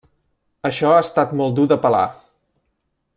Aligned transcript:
Això 0.69 0.93
ha 0.93 1.03
estat 1.03 1.37
molt 1.41 1.55
dur 1.59 1.67
de 1.73 1.79
pelar. 1.87 2.03